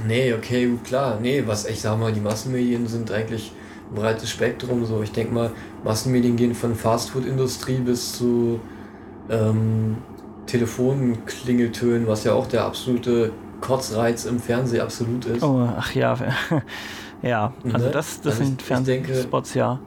Nee, 0.07 0.33
okay, 0.33 0.71
klar. 0.83 1.17
Nee, 1.21 1.43
was 1.45 1.65
ich 1.65 1.81
sag 1.81 1.99
mal, 1.99 2.11
die 2.11 2.21
Massenmedien 2.21 2.87
sind 2.87 3.11
eigentlich 3.11 3.51
ein 3.91 3.95
breites 3.95 4.29
Spektrum. 4.29 4.85
So, 4.85 5.01
ich 5.01 5.11
denke 5.11 5.33
mal, 5.33 5.51
Massenmedien 5.83 6.35
gehen 6.35 6.55
von 6.55 6.75
Fastfood-Industrie 6.75 7.79
bis 7.79 8.17
zu 8.17 8.59
ähm, 9.29 9.97
Telefonklingeltönen, 10.45 12.07
was 12.07 12.23
ja 12.23 12.33
auch 12.33 12.47
der 12.47 12.63
absolute 12.65 13.31
Kotzreiz 13.61 14.25
im 14.25 14.39
Fernsehen 14.39 14.81
absolut 14.81 15.25
ist. 15.25 15.43
Oh, 15.43 15.67
ach 15.77 15.93
ja. 15.93 16.17
Ja, 17.21 17.53
also 17.73 17.87
ne? 17.87 17.91
das, 17.91 18.21
das 18.21 18.33
also 18.33 18.45
sind 18.45 18.61
Fernsehspots, 18.61 19.53
ja. 19.53 19.79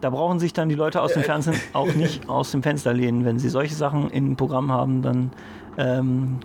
Da 0.00 0.10
brauchen 0.10 0.38
sich 0.38 0.52
dann 0.52 0.68
die 0.68 0.74
Leute 0.74 1.02
aus 1.02 1.12
dem 1.12 1.22
Fernsehen 1.22 1.60
auch 1.72 1.92
nicht 1.92 2.28
aus 2.28 2.50
dem 2.52 2.62
Fenster 2.62 2.94
lehnen. 2.94 3.24
Wenn 3.24 3.38
sie 3.38 3.48
solche 3.48 3.74
Sachen 3.74 4.10
im 4.10 4.36
Programm 4.36 4.72
haben, 4.72 5.02
dann. 5.02 5.30
Ähm, 5.76 6.38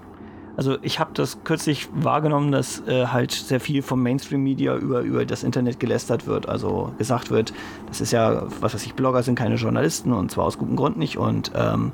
also 0.55 0.77
ich 0.83 0.99
habe 0.99 1.11
das 1.15 1.43
kürzlich 1.43 1.89
wahrgenommen, 1.95 2.51
dass 2.51 2.81
äh, 2.87 3.07
halt 3.07 3.31
sehr 3.31 3.59
viel 3.59 3.81
vom 3.81 4.03
Mainstream-Media 4.03 4.75
über, 4.75 4.99
über 4.99 5.25
das 5.25 5.43
Internet 5.43 5.79
gelästert 5.79 6.27
wird. 6.27 6.47
Also 6.47 6.93
gesagt 6.99 7.31
wird, 7.31 7.53
das 7.87 8.01
ist 8.01 8.11
ja, 8.11 8.43
was 8.59 8.75
weiß 8.75 8.85
ich, 8.85 8.93
Blogger 8.93 9.23
sind 9.23 9.33
keine 9.33 9.55
Journalisten 9.55 10.13
und 10.13 10.29
zwar 10.29 10.45
aus 10.45 10.59
gutem 10.59 10.75
Grund 10.75 10.97
nicht. 10.97 11.17
Und 11.17 11.51
ähm, 11.55 11.91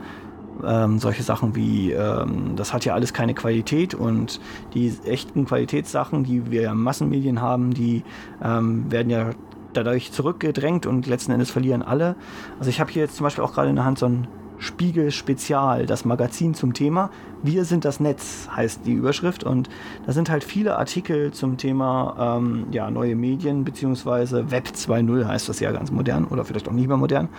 ähm, 0.66 1.00
solche 1.00 1.24
Sachen 1.24 1.56
wie, 1.56 1.92
ähm, 1.92 2.56
das 2.56 2.74
hat 2.74 2.86
ja 2.86 2.94
alles 2.94 3.14
keine 3.14 3.34
Qualität 3.34 3.94
und 3.94 4.40
die 4.74 4.94
echten 5.06 5.46
Qualitätssachen, 5.46 6.24
die 6.24 6.52
wir 6.52 6.64
ja 6.64 6.72
in 6.72 6.78
Massenmedien 6.78 7.42
haben, 7.42 7.74
die 7.74 8.04
ähm, 8.44 8.92
werden 8.92 9.10
ja 9.10 9.32
dadurch 9.74 10.12
zurückgedrängt 10.12 10.86
und 10.86 11.08
letzten 11.08 11.32
Endes 11.32 11.52
verlieren 11.52 11.82
alle. 11.82 12.16
Also 12.58 12.70
ich 12.70 12.80
habe 12.80 12.92
hier 12.92 13.04
jetzt 13.04 13.16
zum 13.16 13.24
Beispiel 13.24 13.44
auch 13.44 13.54
gerade 13.54 13.70
in 13.70 13.76
der 13.76 13.86
Hand 13.86 14.00
so 14.00 14.08
ein 14.08 14.28
Spiegel 14.60 15.12
Spezial, 15.12 15.86
das 15.86 16.04
Magazin 16.04 16.54
zum 16.54 16.74
Thema. 16.74 17.10
Wir 17.42 17.64
sind 17.64 17.86
das 17.86 18.02
Netz, 18.02 18.50
heißt 18.54 18.82
die 18.86 18.92
Überschrift. 18.92 19.46
Und 19.46 19.70
da 20.06 20.12
sind 20.12 20.30
halt 20.30 20.44
viele 20.44 20.78
Artikel 20.78 21.32
zum 21.32 21.58
Thema 21.58 22.38
ähm, 22.38 22.66
ja, 22.72 22.92
neue 22.92 23.16
Medien, 23.16 23.64
beziehungsweise 23.64 24.52
Web 24.52 24.68
2.0 24.76 25.26
heißt 25.26 25.48
das 25.48 25.62
ja 25.62 25.72
ganz 25.72 25.92
modern 25.92 26.26
oder 26.26 26.44
vielleicht 26.44 26.68
auch 26.68 26.74
nicht 26.74 26.88
mehr 26.88 26.98
modern. 26.98 27.30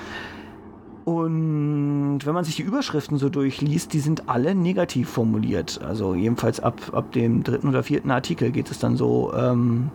Und 1.04 2.20
wenn 2.24 2.34
man 2.34 2.44
sich 2.44 2.56
die 2.56 2.62
Überschriften 2.62 3.18
so 3.18 3.28
durchliest, 3.28 3.92
die 3.92 4.00
sind 4.00 4.28
alle 4.28 4.54
negativ 4.54 5.08
formuliert. 5.08 5.80
Also 5.82 6.14
jedenfalls 6.14 6.60
ab, 6.60 6.80
ab 6.92 7.12
dem 7.12 7.42
dritten 7.42 7.68
oder 7.68 7.82
vierten 7.82 8.10
Artikel 8.10 8.50
geht 8.50 8.70
es 8.70 8.78
dann 8.78 8.96
so, 8.96 9.32
ähm, 9.34 9.90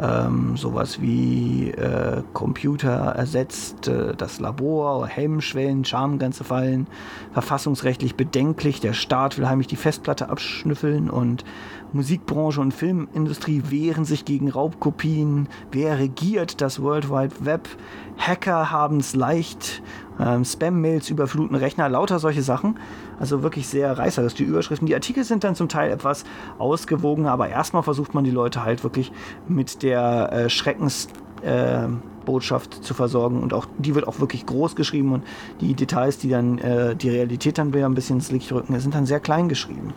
ähm, 0.00 0.56
sowas 0.56 1.00
wie 1.00 1.70
äh, 1.70 2.22
Computer 2.32 2.90
ersetzt 2.90 3.88
äh, 3.88 4.14
das 4.16 4.40
Labor, 4.40 5.06
Hemmschwellen, 5.06 5.84
Schamgrenze 5.84 6.44
fallen, 6.44 6.86
verfassungsrechtlich 7.32 8.14
bedenklich, 8.14 8.80
der 8.80 8.94
Staat 8.94 9.38
will 9.38 9.48
heimlich 9.48 9.66
die 9.66 9.76
Festplatte 9.76 10.30
abschnüffeln 10.30 11.10
und 11.10 11.44
Musikbranche 11.92 12.60
und 12.60 12.72
Filmindustrie 12.72 13.62
wehren 13.68 14.04
sich 14.04 14.24
gegen 14.24 14.50
Raubkopien, 14.50 15.48
wer 15.70 15.98
regiert 15.98 16.60
das 16.60 16.80
World 16.80 17.10
Wide 17.10 17.34
Web, 17.40 17.68
Hacker 18.16 18.70
haben 18.70 18.98
es 18.98 19.14
leicht, 19.14 19.82
ähm, 20.20 20.44
Spam-Mails 20.44 21.08
überfluten 21.10 21.56
Rechner, 21.56 21.88
lauter 21.88 22.18
solche 22.18 22.42
Sachen. 22.42 22.78
Also 23.18 23.42
wirklich 23.42 23.66
sehr 23.68 23.98
reißerisch, 23.98 24.34
die 24.34 24.44
Überschriften. 24.44 24.86
Die 24.86 24.94
Artikel 24.94 25.24
sind 25.24 25.44
dann 25.44 25.54
zum 25.54 25.68
Teil 25.68 25.90
etwas 25.90 26.24
ausgewogen, 26.58 27.26
aber 27.26 27.48
erstmal 27.48 27.82
versucht 27.82 28.14
man 28.14 28.24
die 28.24 28.30
Leute 28.30 28.64
halt 28.64 28.84
wirklich 28.84 29.12
mit 29.48 29.82
der 29.82 30.32
äh, 30.32 30.48
Schreckensbotschaft 30.50 32.78
äh, 32.78 32.80
zu 32.80 32.94
versorgen 32.94 33.42
und 33.42 33.52
auch 33.54 33.66
die 33.78 33.94
wird 33.94 34.08
auch 34.08 34.20
wirklich 34.20 34.46
groß 34.46 34.76
geschrieben 34.76 35.12
und 35.12 35.24
die 35.60 35.74
Details, 35.74 36.18
die 36.18 36.28
dann 36.28 36.58
äh, 36.58 36.94
die 36.96 37.10
Realität 37.10 37.58
dann 37.58 37.74
wieder 37.74 37.86
ein 37.86 37.94
bisschen 37.94 38.16
ins 38.16 38.30
Licht 38.30 38.52
rücken, 38.52 38.78
sind 38.78 38.94
dann 38.94 39.06
sehr 39.06 39.20
klein 39.20 39.48
geschrieben. 39.48 39.94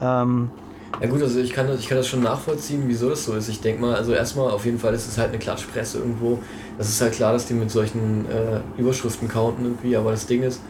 Ähm, 0.00 0.50
ja 1.00 1.08
gut, 1.08 1.22
also 1.22 1.40
ich 1.40 1.52
kann, 1.52 1.66
das, 1.66 1.80
ich 1.80 1.88
kann 1.88 1.98
das 1.98 2.06
schon 2.06 2.22
nachvollziehen, 2.22 2.84
wieso 2.86 3.08
das 3.10 3.24
so 3.24 3.34
ist. 3.34 3.48
Ich 3.48 3.60
denke 3.60 3.80
mal, 3.80 3.94
also 3.94 4.12
erstmal 4.12 4.50
auf 4.50 4.64
jeden 4.64 4.78
Fall 4.78 4.94
ist 4.94 5.08
es 5.08 5.18
halt 5.18 5.30
eine 5.30 5.38
Klatschpresse 5.38 5.98
irgendwo. 5.98 6.38
Das 6.78 6.88
ist 6.88 7.00
halt 7.00 7.12
klar, 7.12 7.32
dass 7.32 7.46
die 7.46 7.54
mit 7.54 7.70
solchen 7.70 8.26
äh, 8.26 8.60
Überschriften 8.80 9.28
counten 9.28 9.64
irgendwie, 9.64 9.96
aber 9.96 10.10
das 10.12 10.26
Ding 10.26 10.42
ist... 10.42 10.60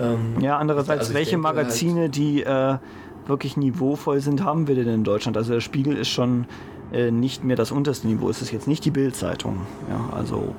Ähm, 0.00 0.40
ja, 0.40 0.58
andererseits, 0.58 1.00
also 1.00 1.14
welche 1.14 1.32
denke, 1.32 1.46
halt 1.46 1.56
Magazine, 1.56 2.00
halt, 2.02 2.16
die 2.16 2.42
äh, 2.42 2.78
wirklich 3.26 3.56
niveauvoll 3.56 4.20
sind, 4.20 4.42
haben 4.42 4.66
wir 4.68 4.74
denn 4.74 4.88
in 4.88 5.04
Deutschland? 5.04 5.36
Also 5.36 5.52
der 5.52 5.60
Spiegel 5.60 5.96
ist 5.96 6.08
schon 6.08 6.46
äh, 6.92 7.10
nicht 7.10 7.44
mehr 7.44 7.56
das 7.56 7.72
unterste 7.72 8.06
Niveau. 8.06 8.28
Es 8.30 8.42
ist 8.42 8.52
jetzt 8.52 8.66
nicht 8.66 8.84
die 8.84 8.90
Bild-Zeitung. 8.90 9.60
Ja, 9.90 10.16
also 10.16 10.54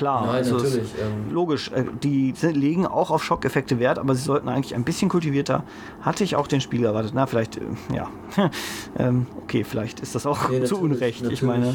klar. 0.00 0.26
Nein, 0.26 0.36
also 0.36 0.56
natürlich. 0.56 0.94
Ähm, 0.98 1.32
Logisch, 1.32 1.70
äh, 1.72 1.84
die 2.02 2.34
legen 2.40 2.86
auch 2.86 3.10
auf 3.10 3.22
Schockeffekte 3.22 3.78
Wert, 3.78 3.98
aber 3.98 4.14
sie 4.14 4.22
sollten 4.22 4.48
eigentlich 4.48 4.74
ein 4.74 4.82
bisschen 4.82 5.10
kultivierter. 5.10 5.62
Hatte 6.00 6.24
ich 6.24 6.36
auch 6.36 6.46
den 6.46 6.62
Spiel 6.62 6.84
erwartet. 6.84 7.12
Na, 7.14 7.26
vielleicht, 7.26 7.58
äh, 7.58 7.60
ja. 7.94 8.08
ähm, 8.98 9.26
okay, 9.42 9.62
vielleicht 9.62 10.00
ist 10.00 10.14
das 10.14 10.24
auch 10.24 10.48
Nee, 10.48 10.62
zu 10.64 10.76
natürlich, 10.76 10.82
Unrecht. 10.82 11.16
Ich 11.18 11.22
natürlich. 11.22 11.42
meine, 11.42 11.74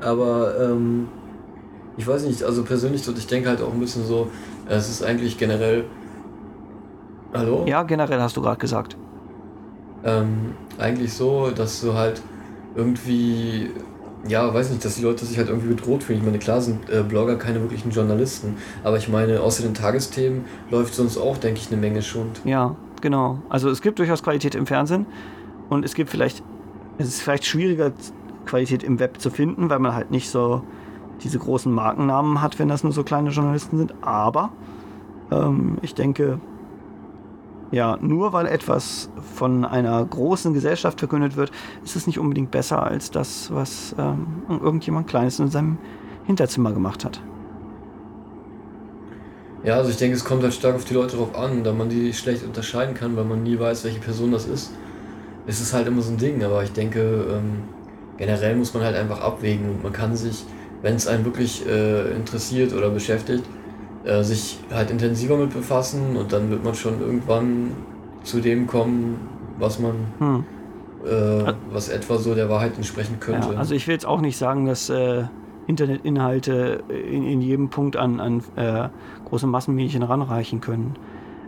aber 0.00 0.60
ähm, 0.60 1.08
ich 1.96 2.06
weiß 2.06 2.24
nicht, 2.24 2.44
also 2.44 2.62
persönlich, 2.62 3.06
ich 3.06 3.26
denke 3.26 3.48
halt 3.48 3.60
auch 3.60 3.72
ein 3.72 3.80
bisschen 3.80 4.06
so, 4.06 4.30
es 4.68 4.88
ist 4.88 5.02
eigentlich 5.02 5.36
generell. 5.38 5.84
Hallo? 7.34 7.64
ja, 7.66 7.82
generell 7.82 8.20
hast 8.20 8.36
du 8.36 8.42
gerade 8.42 8.58
gesagt. 8.58 8.96
ähm, 10.04 10.54
eigentlich 10.78 11.12
so, 11.12 11.50
dass 11.50 11.80
du 11.80 11.94
halt 11.94 12.22
irgendwie, 12.76 13.70
ja, 14.28 14.52
weiß 14.52 14.70
nicht, 14.70 14.84
dass 14.84 14.96
die 14.96 15.02
Leute 15.02 15.24
sich 15.24 15.36
halt 15.38 15.48
irgendwie 15.48 15.68
bedroht 15.68 16.04
fühlen. 16.04 16.20
Ich 16.20 16.24
meine, 16.24 16.38
klar 16.38 16.60
sind 16.60 16.88
äh, 16.88 17.02
Blogger 17.02 17.36
keine 17.36 17.60
wirklichen 17.60 17.90
Journalisten, 17.90 18.56
aber 18.84 18.96
ich 18.96 19.08
meine, 19.08 19.40
außer 19.40 19.62
den 19.62 19.74
Tagesthemen 19.74 20.44
läuft 20.70 20.94
sonst 20.94 21.18
auch, 21.18 21.38
denke 21.38 21.60
ich, 21.60 21.70
eine 21.72 21.80
Menge 21.80 22.02
Schund. 22.02 22.40
Ja, 22.44 22.76
genau. 23.00 23.38
Also 23.48 23.68
es 23.68 23.82
gibt 23.82 23.98
durchaus 23.98 24.22
Qualität 24.22 24.54
im 24.54 24.66
Fernsehen 24.66 25.06
und 25.70 25.84
es 25.84 25.94
gibt 25.94 26.10
vielleicht, 26.10 26.42
es 26.98 27.08
ist 27.08 27.22
vielleicht 27.22 27.44
schwieriger, 27.44 27.92
Qualität 28.46 28.82
im 28.82 28.98
Web 28.98 29.20
zu 29.20 29.30
finden, 29.30 29.70
weil 29.70 29.78
man 29.78 29.94
halt 29.94 30.10
nicht 30.10 30.28
so 30.28 30.62
diese 31.22 31.38
großen 31.38 31.72
Markennamen 31.72 32.42
hat, 32.42 32.58
wenn 32.58 32.68
das 32.68 32.82
nur 32.82 32.92
so 32.92 33.04
kleine 33.04 33.30
Journalisten 33.30 33.78
sind. 33.78 33.94
Aber 34.02 34.50
ähm, 35.30 35.78
ich 35.82 35.94
denke, 35.94 36.40
ja, 37.72 37.98
nur 38.00 38.34
weil 38.34 38.46
etwas 38.46 39.08
von 39.34 39.64
einer 39.64 40.04
großen 40.04 40.52
Gesellschaft 40.52 40.98
verkündet 40.98 41.36
wird, 41.36 41.50
ist 41.82 41.96
es 41.96 42.06
nicht 42.06 42.18
unbedingt 42.18 42.50
besser 42.50 42.82
als 42.82 43.10
das, 43.10 43.50
was 43.52 43.94
ähm, 43.98 44.26
irgendjemand 44.48 45.08
Kleines 45.08 45.40
in 45.40 45.48
seinem 45.48 45.78
Hinterzimmer 46.26 46.72
gemacht 46.72 47.04
hat. 47.04 47.20
Ja, 49.64 49.76
also 49.76 49.90
ich 49.90 49.96
denke, 49.96 50.16
es 50.16 50.24
kommt 50.24 50.42
halt 50.42 50.52
stark 50.52 50.74
auf 50.74 50.84
die 50.84 50.94
Leute 50.94 51.16
drauf 51.16 51.34
an, 51.34 51.64
da 51.64 51.72
man 51.72 51.88
die 51.88 52.12
schlecht 52.12 52.44
unterscheiden 52.44 52.94
kann, 52.94 53.16
weil 53.16 53.24
man 53.24 53.42
nie 53.42 53.58
weiß, 53.58 53.84
welche 53.84 54.00
Person 54.00 54.32
das 54.32 54.44
ist. 54.44 54.72
Es 55.46 55.60
ist 55.60 55.72
halt 55.72 55.86
immer 55.86 56.02
so 56.02 56.12
ein 56.12 56.18
Ding, 56.18 56.44
aber 56.44 56.62
ich 56.62 56.72
denke, 56.72 57.00
ähm, 57.00 57.62
generell 58.18 58.54
muss 58.56 58.74
man 58.74 58.82
halt 58.82 58.96
einfach 58.96 59.20
abwägen 59.20 59.70
und 59.70 59.82
man 59.82 59.92
kann 59.92 60.14
sich, 60.14 60.44
wenn 60.82 60.96
es 60.96 61.06
einen 61.06 61.24
wirklich 61.24 61.66
äh, 61.66 62.10
interessiert 62.14 62.74
oder 62.74 62.90
beschäftigt, 62.90 63.44
äh, 64.04 64.22
sich 64.22 64.58
halt 64.72 64.90
intensiver 64.90 65.36
mit 65.36 65.52
befassen 65.52 66.16
und 66.16 66.32
dann 66.32 66.50
wird 66.50 66.64
man 66.64 66.74
schon 66.74 67.00
irgendwann 67.00 67.72
zu 68.24 68.40
dem 68.40 68.66
kommen, 68.66 69.16
was 69.58 69.78
man, 69.78 69.94
Hm. 70.18 70.44
äh, 71.04 71.52
was 71.72 71.88
etwa 71.88 72.18
so 72.18 72.34
der 72.34 72.48
Wahrheit 72.48 72.76
entsprechen 72.76 73.18
könnte. 73.20 73.52
Ja, 73.52 73.58
also 73.58 73.74
ich 73.74 73.86
will 73.86 73.94
jetzt 73.94 74.06
auch 74.06 74.20
nicht 74.20 74.36
sagen, 74.36 74.66
dass 74.66 74.88
äh, 74.90 75.24
Internetinhalte 75.66 76.82
in, 76.88 77.24
in 77.24 77.40
jedem 77.40 77.68
Punkt 77.68 77.96
an, 77.96 78.20
an 78.20 78.42
äh, 78.56 78.88
große 79.28 79.46
Massenmedien 79.46 80.02
ranreichen 80.02 80.60
können. 80.60 80.96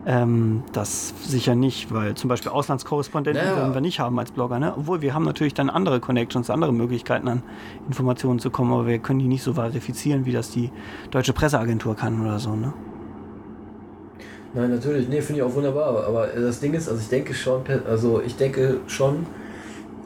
Ähm, 0.06 0.62
das 0.72 1.14
sicher 1.24 1.54
nicht, 1.54 1.92
weil 1.92 2.14
zum 2.14 2.28
Beispiel 2.28 2.50
Auslandskorrespondenten 2.50 3.42
Naja. 3.42 3.56
werden 3.56 3.74
wir 3.74 3.80
nicht 3.80 4.00
haben 4.00 4.18
als 4.18 4.32
Blogger. 4.32 4.58
Ne? 4.58 4.74
Obwohl 4.76 5.00
wir 5.00 5.14
haben 5.14 5.24
natürlich 5.24 5.54
dann 5.54 5.70
andere 5.70 5.98
Connections, 6.00 6.50
andere 6.50 6.72
Möglichkeiten 6.74 7.26
an 7.26 7.42
Informationen 7.86 8.38
zu 8.38 8.50
kommen, 8.50 8.72
aber 8.72 8.86
wir 8.86 8.98
können 8.98 9.20
die 9.20 9.28
nicht 9.28 9.42
so 9.42 9.54
verifizieren, 9.54 10.26
wie 10.26 10.32
das 10.32 10.50
die 10.50 10.70
deutsche 11.10 11.32
Presseagentur 11.32 11.96
kann 11.96 12.20
oder 12.20 12.38
so. 12.38 12.54
Ne? 12.54 12.74
Nein, 14.52 14.70
natürlich, 14.70 15.08
nee, 15.08 15.22
finde 15.22 15.40
ich 15.40 15.46
auch 15.46 15.54
wunderbar. 15.54 15.86
Aber, 15.88 16.06
aber 16.06 16.26
das 16.26 16.60
Ding 16.60 16.74
ist, 16.74 16.88
also 16.88 17.00
ich 17.00 17.08
denke 17.08 17.32
schon, 17.32 17.62
also 17.88 18.20
ich 18.20 18.36
denke 18.36 18.80
schon, 18.86 19.26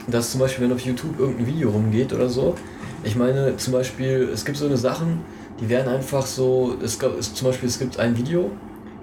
dass 0.07 0.31
zum 0.31 0.41
Beispiel, 0.41 0.65
wenn 0.65 0.73
auf 0.73 0.81
YouTube 0.81 1.19
irgendein 1.19 1.47
Video 1.47 1.71
rumgeht 1.71 2.13
oder 2.13 2.29
so, 2.29 2.55
ich 3.05 3.17
meine, 3.17 3.57
zum 3.57 3.73
Beispiel, 3.73 4.29
es 4.33 4.45
gibt 4.45 4.57
so 4.59 4.67
eine 4.67 4.77
Sachen, 4.77 5.21
die 5.61 5.69
werden 5.69 5.93
einfach 5.93 6.25
so, 6.25 6.77
es 6.83 6.99
gab, 6.99 7.19
es, 7.19 7.35
zum 7.35 7.49
Beispiel, 7.49 7.69
es 7.69 7.79
gibt 7.79 7.99
ein 7.99 8.17
Video, 8.17 8.51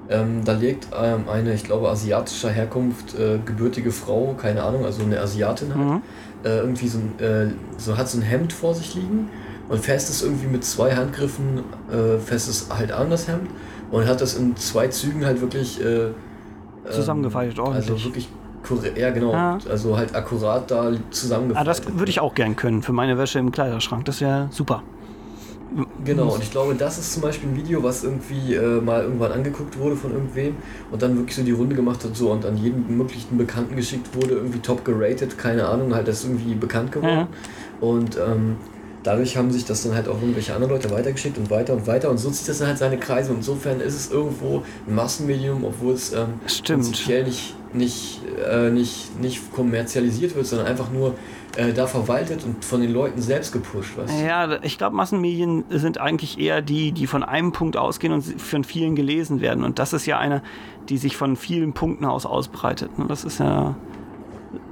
ähm, 0.09 0.41
da 0.45 0.53
legt 0.53 0.87
ähm, 0.99 1.25
eine, 1.31 1.53
ich 1.53 1.63
glaube, 1.63 1.89
asiatischer 1.89 2.49
Herkunft, 2.49 3.17
äh, 3.17 3.39
gebürtige 3.45 3.91
Frau, 3.91 4.35
keine 4.39 4.63
Ahnung, 4.63 4.85
also 4.85 5.03
eine 5.03 5.19
Asiatin 5.19 5.69
halt, 5.75 5.85
Mhm. 5.85 6.01
äh, 6.43 6.57
irgendwie 6.59 6.87
so, 6.87 6.99
ein, 6.99 7.19
äh, 7.23 7.47
so 7.77 7.97
hat 7.97 8.07
so 8.09 8.19
ein 8.19 8.21
Hemd 8.21 8.53
vor 8.53 8.73
sich 8.75 8.93
liegen 8.95 9.29
und 9.69 9.79
fässt 9.79 10.09
es 10.09 10.21
irgendwie 10.21 10.47
mit 10.47 10.63
zwei 10.63 10.95
Handgriffen, 10.95 11.63
äh, 11.91 12.19
fässt 12.19 12.47
es 12.49 12.67
halt 12.69 12.91
an 12.91 13.09
das 13.09 13.27
Hemd 13.27 13.49
und 13.91 14.05
hat 14.07 14.21
das 14.21 14.35
in 14.35 14.55
zwei 14.57 14.87
Zügen 14.89 15.25
halt 15.25 15.41
wirklich 15.41 15.81
äh, 15.83 16.09
Zusammengefaltet, 16.89 17.57
ähm, 17.57 17.63
ordentlich. 17.63 17.89
Also 17.91 18.03
wirklich 18.05 18.29
ja 18.97 19.11
genau, 19.11 19.31
Ja. 19.31 19.57
also 19.69 19.95
halt 19.95 20.15
akkurat 20.15 20.69
da 20.71 20.89
Ah, 20.89 20.93
zusammengefaltet. 21.11 21.67
das 21.85 21.97
würde 21.99 22.09
ich 22.09 22.19
auch 22.19 22.33
gern 22.33 22.55
können 22.55 22.81
für 22.81 22.93
meine 22.93 23.15
Wäsche 23.17 23.37
im 23.37 23.51
Kleiderschrank. 23.51 24.05
Das 24.05 24.21
wäre 24.21 24.47
super. 24.49 24.81
Genau, 26.05 26.33
und 26.33 26.43
ich 26.43 26.51
glaube, 26.51 26.75
das 26.75 26.99
ist 26.99 27.13
zum 27.13 27.23
Beispiel 27.23 27.49
ein 27.49 27.57
Video, 27.57 27.81
was 27.83 28.03
irgendwie 28.03 28.53
äh, 28.53 28.79
mal 28.79 29.03
irgendwann 29.03 29.31
angeguckt 29.31 29.77
wurde 29.79 29.95
von 29.95 30.11
irgendwem 30.13 30.55
und 30.91 31.01
dann 31.01 31.17
wirklich 31.17 31.35
so 31.35 31.41
die 31.43 31.51
Runde 31.51 31.75
gemacht 31.75 32.03
hat, 32.03 32.15
so 32.15 32.31
und 32.31 32.45
an 32.45 32.57
jeden 32.57 32.95
möglichen 32.95 33.37
Bekannten 33.37 33.75
geschickt 33.75 34.15
wurde, 34.15 34.35
irgendwie 34.35 34.59
top 34.59 34.85
geratet, 34.85 35.37
keine 35.37 35.67
Ahnung, 35.67 35.95
halt 35.95 36.07
das 36.07 36.23
irgendwie 36.23 36.53
bekannt 36.53 36.91
geworden. 36.91 37.27
Und 37.81 38.17
ähm, 38.17 38.57
dadurch 39.05 39.37
haben 39.37 39.51
sich 39.51 39.65
das 39.65 39.83
dann 39.83 39.93
halt 39.93 40.07
auch 40.07 40.19
irgendwelche 40.19 40.53
anderen 40.53 40.73
Leute 40.73 40.89
weitergeschickt 40.91 41.37
und 41.37 41.49
weiter 41.49 41.73
und 41.73 41.87
weiter 41.87 42.09
und 42.09 42.17
so 42.17 42.29
zieht 42.31 42.47
das 42.49 42.59
dann 42.59 42.69
halt 42.69 42.77
seine 42.77 42.97
Kreise. 42.97 43.31
Und 43.31 43.37
insofern 43.37 43.79
ist 43.79 43.95
es 43.95 44.11
irgendwo 44.11 44.63
ein 44.87 44.95
Massenmedium, 44.95 45.63
obwohl 45.63 45.93
es 45.93 46.11
ähm, 46.13 46.39
prinzipiell 46.63 47.23
nicht, 47.23 47.55
nicht, 47.73 48.21
äh, 48.49 48.69
nicht, 48.69 49.19
nicht 49.21 49.53
kommerzialisiert 49.53 50.35
wird, 50.35 50.47
sondern 50.47 50.67
einfach 50.67 50.91
nur 50.91 51.15
äh, 51.55 51.71
da 51.71 51.87
verwaltet 51.87 52.43
und 52.43 52.65
von 52.65 52.81
den 52.81 52.91
Leuten 52.91 53.21
selbst 53.21 53.53
gepusht. 53.53 53.97
Weißt 53.97 54.11
du? 54.11 54.25
Ja, 54.25 54.61
ich 54.63 54.77
glaube, 54.77 54.95
Massenmedien 54.95 55.63
sind 55.69 55.99
eigentlich 55.99 56.39
eher 56.39 56.61
die, 56.61 56.91
die 56.91 57.07
von 57.07 57.23
einem 57.23 57.51
Punkt 57.51 57.77
ausgehen 57.77 58.11
und 58.11 58.23
von 58.23 58.63
vielen 58.63 58.95
gelesen 58.95 59.39
werden. 59.39 59.63
Und 59.63 59.79
das 59.79 59.93
ist 59.93 60.05
ja 60.05 60.17
eine, 60.17 60.41
die 60.89 60.97
sich 60.97 61.15
von 61.15 61.35
vielen 61.35 61.73
Punkten 61.73 62.05
aus 62.05 62.25
ausbreitet. 62.25 62.97
Ne, 62.97 63.05
Das 63.07 63.23
ist 63.23 63.39
ja. 63.39 63.75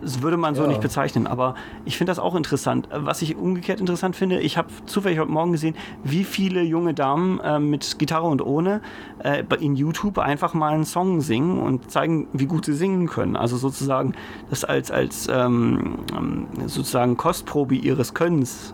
Das 0.01 0.21
würde 0.21 0.37
man 0.37 0.55
so 0.55 0.61
Ja. 0.63 0.67
nicht 0.67 0.81
bezeichnen, 0.81 1.27
aber 1.27 1.55
ich 1.85 1.97
finde 1.97 2.11
das 2.11 2.19
auch 2.19 2.35
interessant. 2.35 2.87
Was 2.91 3.21
ich 3.21 3.35
umgekehrt 3.35 3.79
interessant 3.79 4.15
finde, 4.15 4.39
ich 4.39 4.57
habe 4.57 4.69
zufällig 4.85 5.19
heute 5.19 5.31
Morgen 5.31 5.51
gesehen, 5.51 5.75
wie 6.03 6.23
viele 6.23 6.61
junge 6.61 6.93
Damen 6.93 7.39
äh, 7.39 7.59
mit 7.59 7.99
Gitarre 7.99 8.27
und 8.27 8.41
ohne 8.41 8.81
äh, 9.19 9.43
in 9.59 9.75
YouTube 9.75 10.19
einfach 10.19 10.53
mal 10.53 10.73
einen 10.73 10.85
Song 10.85 11.21
singen 11.21 11.59
und 11.59 11.91
zeigen, 11.91 12.27
wie 12.33 12.45
gut 12.45 12.65
sie 12.65 12.73
singen 12.73 13.07
können. 13.07 13.35
Also 13.35 13.57
sozusagen 13.57 14.13
das 14.49 14.63
als, 14.63 14.91
als 14.91 15.27
ähm, 15.31 15.95
ähm, 16.17 16.47
sozusagen 16.67 17.17
Kostprobe 17.17 17.75
ihres 17.75 18.13
Könnens 18.13 18.73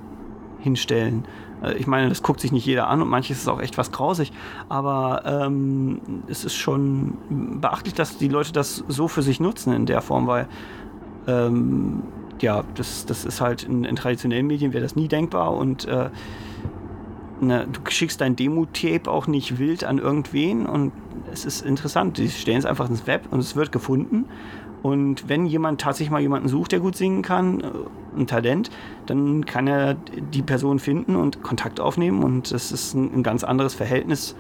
hinstellen. 0.60 1.26
Äh, 1.64 1.74
Ich 1.76 1.88
meine, 1.88 2.10
das 2.10 2.22
guckt 2.24 2.40
sich 2.40 2.52
nicht 2.52 2.66
jeder 2.66 2.88
an 2.88 3.02
und 3.02 3.10
manches 3.10 3.38
ist 3.40 3.48
auch 3.48 3.62
echt 3.62 3.78
was 3.78 3.92
grausig, 3.92 4.32
aber 4.68 5.24
ähm, 5.26 6.02
es 6.28 6.44
ist 6.44 6.56
schon 6.56 7.18
beachtlich, 7.62 7.94
dass 7.94 8.18
die 8.18 8.28
Leute 8.28 8.52
das 8.52 8.84
so 8.88 9.08
für 9.08 9.22
sich 9.22 9.40
nutzen 9.40 9.74
in 9.74 9.86
der 9.86 10.02
Form, 10.02 10.28
weil 10.28 10.48
ähm, 11.30 12.04
ja, 12.42 12.64
das, 12.76 13.06
das 13.06 13.26
ist 13.26 13.42
halt 13.42 13.64
in, 13.64 13.84
in 13.84 13.96
traditionellen 13.96 14.48
Medien 14.48 14.74
wäre 14.74 14.84
das 14.84 14.96
nie 14.96 15.08
denkbar 15.08 15.54
und 15.54 15.86
äh, 15.86 16.10
ne, 17.42 17.68
du 17.72 17.80
schickst 17.90 18.22
dein 18.22 18.36
Demo-Tape 18.36 19.10
auch 19.10 19.28
nicht 19.28 19.60
wild 19.60 19.84
an 19.84 20.00
irgendwen 20.00 20.66
und 20.66 20.92
es 21.32 21.46
ist 21.46 21.62
interessant. 21.62 22.18
Die 22.18 22.30
stellen 22.30 22.58
es 22.58 22.66
einfach 22.66 22.90
ins 22.90 23.08
Web 23.08 23.28
und 23.32 23.40
es 23.40 23.56
wird 23.56 23.72
gefunden. 23.72 24.26
Und 24.82 25.28
wenn 25.28 25.46
jemand 25.46 25.82
tatsächlich 25.82 26.10
mal 26.10 26.22
jemanden 26.22 26.48
sucht, 26.48 26.72
der 26.72 26.80
gut 26.80 26.96
singen 26.96 27.22
kann, 27.22 27.62
äh, 27.62 27.68
ein 28.18 28.28
Talent, 28.28 28.70
dann 29.06 29.46
kann 29.46 29.68
er 29.68 29.96
die 29.96 30.42
Person 30.42 30.80
finden 30.80 31.16
und 31.16 31.44
Kontakt 31.44 31.80
aufnehmen. 31.80 32.24
Und 32.24 32.52
das 32.52 32.72
ist 32.72 32.94
ein, 32.94 33.14
ein 33.14 33.24
ganz 33.24 33.44
anderes 33.44 33.74
Verhältnis 33.74 34.36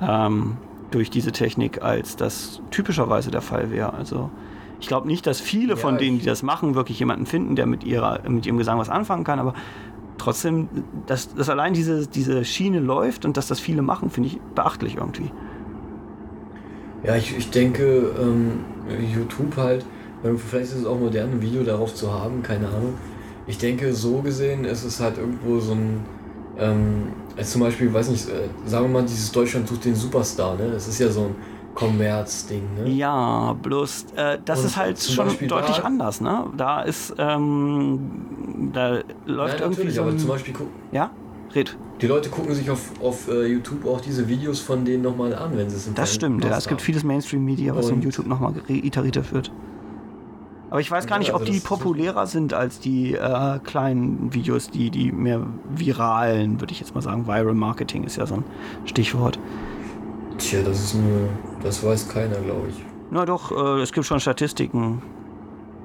ähm, 0.00 0.56
durch 0.90 1.10
diese 1.10 1.32
Technik, 1.32 1.82
als 1.82 2.16
das 2.16 2.60
typischerweise 2.70 3.30
der 3.30 3.42
Fall 3.42 3.70
wäre. 3.70 3.92
Also 3.92 4.30
ich 4.84 4.88
glaube 4.88 5.06
nicht, 5.06 5.26
dass 5.26 5.40
viele 5.40 5.76
Ja, 5.76 5.76
von 5.76 5.96
denen, 5.96 6.18
die 6.18 6.26
das 6.26 6.42
machen, 6.42 6.74
wirklich 6.74 6.98
jemanden 6.98 7.24
finden, 7.24 7.56
der 7.56 7.64
mit, 7.64 7.84
ihrer, 7.84 8.20
mit 8.28 8.44
ihrem 8.44 8.58
Gesang 8.58 8.78
was 8.78 8.90
anfangen 8.90 9.24
kann. 9.24 9.38
Aber 9.38 9.54
trotzdem, 10.18 10.68
dass, 11.06 11.34
dass 11.34 11.48
allein 11.48 11.72
diese, 11.72 12.06
diese 12.06 12.44
Schiene 12.44 12.80
läuft 12.80 13.24
und 13.24 13.38
dass 13.38 13.46
das 13.46 13.60
viele 13.60 13.80
machen, 13.80 14.10
finde 14.10 14.28
ich 14.28 14.40
beachtlich 14.54 14.96
irgendwie. 14.96 15.32
Ja, 17.02 17.16
ich, 17.16 17.34
ich 17.34 17.50
denke, 17.50 18.14
ähm, 18.20 18.66
YouTube 18.86 19.56
halt, 19.56 19.86
ähm, 20.22 20.38
vielleicht 20.38 20.72
ist 20.72 20.80
es 20.80 20.86
auch 20.86 20.98
modern, 20.98 21.30
ein 21.32 21.42
Video 21.42 21.62
darauf 21.62 21.94
zu 21.94 22.12
haben, 22.12 22.42
keine 22.42 22.68
Ahnung. 22.68 22.98
Ich 23.46 23.56
denke, 23.56 23.94
so 23.94 24.20
gesehen 24.20 24.66
ist 24.66 24.84
es 24.84 25.00
halt 25.00 25.16
irgendwo 25.16 25.60
so 25.60 25.72
ein, 25.72 26.04
ähm, 26.58 27.14
als 27.38 27.52
zum 27.52 27.62
Beispiel, 27.62 27.92
weiß 27.92 28.10
nicht, 28.10 28.28
äh, 28.28 28.50
sagen 28.66 28.84
wir 28.84 29.00
mal, 29.00 29.02
dieses 29.02 29.32
Deutschland 29.32 29.66
sucht 29.66 29.86
den 29.86 29.94
Superstar, 29.94 30.56
ne? 30.56 30.70
Das 30.70 30.88
ist 30.88 30.98
ja 30.98 31.08
so 31.08 31.22
ein 31.22 31.36
Kommerzding, 31.74 32.62
ne? 32.74 32.88
Ja, 32.90 33.54
bloß 33.62 34.06
äh, 34.16 34.38
das 34.44 34.60
Und 34.60 34.66
ist 34.66 34.76
halt 34.76 35.00
schon 35.00 35.26
Beispiel 35.26 35.48
deutlich 35.48 35.76
da- 35.78 35.82
anders, 35.82 36.20
ne? 36.20 36.46
Da 36.56 36.82
ist, 36.82 37.14
ähm, 37.18 38.70
da 38.72 39.00
läuft 39.26 39.60
Ja, 39.60 39.66
irgendwie 39.66 39.90
so 39.90 40.02
aber 40.02 40.10
ein, 40.10 40.18
zum 40.18 40.28
Beispiel, 40.28 40.54
guck- 40.54 40.68
Ja, 40.92 41.10
red. 41.54 41.76
die 42.00 42.06
Leute 42.06 42.28
gucken 42.28 42.54
sich 42.54 42.70
auf, 42.70 42.92
auf 43.02 43.28
äh, 43.28 43.46
YouTube 43.46 43.86
auch 43.86 44.00
diese 44.00 44.28
Videos 44.28 44.60
von 44.60 44.84
denen 44.84 45.02
nochmal 45.02 45.34
an, 45.34 45.56
wenn 45.56 45.68
sie 45.68 45.76
es 45.76 45.86
im 45.88 45.94
Das 45.94 46.14
stimmt, 46.14 46.44
ja. 46.44 46.56
Es 46.56 46.68
gibt 46.68 46.80
vieles 46.80 47.04
Mainstream-Media, 47.04 47.74
was 47.76 47.90
in 47.90 48.02
YouTube 48.02 48.26
nochmal 48.26 48.54
iteriert 48.68 49.32
wird. 49.32 49.50
Aber 50.70 50.80
ich 50.80 50.90
weiß 50.90 51.06
gar 51.06 51.18
nicht, 51.20 51.32
ob 51.34 51.42
Also 51.42 51.52
die 51.52 51.60
populärer 51.60 52.26
sind 52.26 52.52
als 52.52 52.80
die 52.80 53.14
äh, 53.14 53.58
kleinen 53.60 54.34
Videos, 54.34 54.70
die, 54.70 54.90
die 54.90 55.12
mehr 55.12 55.46
viralen, 55.76 56.60
würde 56.60 56.72
ich 56.72 56.80
jetzt 56.80 56.96
mal 56.96 57.00
sagen. 57.00 57.28
Viral 57.28 57.54
Marketing 57.54 58.02
ist 58.02 58.16
ja 58.16 58.26
so 58.26 58.34
ein 58.36 58.44
Stichwort. 58.84 59.38
Tja, 60.38 60.60
das 60.62 60.78
ist 60.82 60.94
nur. 60.94 61.28
Das 61.62 61.82
weiß 61.84 62.08
keiner, 62.08 62.36
glaube 62.36 62.68
ich. 62.68 62.84
Na 63.10 63.24
doch, 63.24 63.50
äh, 63.52 63.80
es 63.82 63.92
gibt 63.92 64.06
schon 64.06 64.20
Statistiken. 64.20 65.00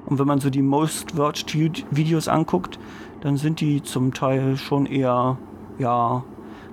Und 0.06 0.18
wenn 0.18 0.26
man 0.26 0.40
so 0.40 0.50
die 0.50 0.62
Most 0.62 1.16
Watched 1.16 1.54
Vid- 1.54 1.84
Videos 1.90 2.26
anguckt, 2.28 2.78
dann 3.20 3.36
sind 3.36 3.60
die 3.60 3.82
zum 3.82 4.12
Teil 4.12 4.56
schon 4.56 4.86
eher, 4.86 5.36
ja, 5.78 6.24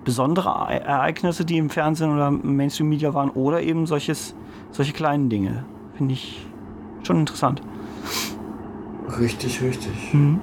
besondere 0.04 0.50
E- 0.70 0.78
Ereignisse, 0.78 1.46
die 1.46 1.58
im 1.58 1.70
Fernsehen 1.70 2.14
oder 2.14 2.30
im 2.30 2.56
Mainstream 2.56 2.90
Media 2.90 3.14
waren 3.14 3.30
oder 3.30 3.62
eben 3.62 3.86
solches, 3.86 4.34
solche 4.72 4.94
kleinen 4.94 5.30
Dinge. 5.30 5.66
Finde 5.98 6.14
ich 6.14 6.48
schon 7.04 7.18
interessant. 7.20 7.62
Richtig, 9.20 9.62
richtig. 9.62 10.14
Mhm. 10.14 10.40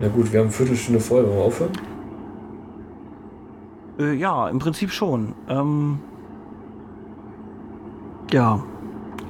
Na 0.00 0.08
gut, 0.08 0.32
wir 0.32 0.40
haben 0.40 0.46
eine 0.46 0.52
Viertelstunde 0.54 1.00
voll. 1.00 1.24
Wollen 1.24 1.36
wir 1.36 1.44
aufhören? 1.44 1.72
Äh, 3.98 4.14
ja, 4.14 4.48
im 4.48 4.58
Prinzip 4.58 4.90
schon. 4.90 5.34
Ähm, 5.48 6.00
ja, 8.32 8.62